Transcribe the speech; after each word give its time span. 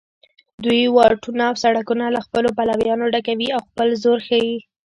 دوی 0.63 0.81
واټونه 0.95 1.41
او 1.49 1.55
سړکونه 1.63 2.05
له 2.15 2.19
خپلو 2.25 2.49
پلویانو 2.57 3.11
ډکوي 3.13 3.47
او 3.55 3.61
خپل 3.67 3.87
زور 4.03 4.19
ښیي 4.27 4.55